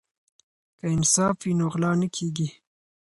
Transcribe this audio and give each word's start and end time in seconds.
که 0.79 0.85
انصاف 0.95 1.37
وي 1.45 1.53
نو 1.59 1.65
غلا 1.73 1.91
نه 2.01 2.07
کیږي. 2.15 2.47